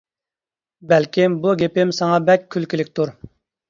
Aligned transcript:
بەلكىم 0.93 1.37
بۇ 1.45 1.55
گېپىم 1.61 1.95
ساڭا 2.01 2.19
بەك 2.33 2.53
كۈلكىلىكتۇر. 2.57 3.19